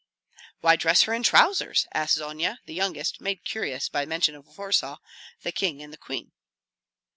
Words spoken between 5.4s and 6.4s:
the king, and the queen.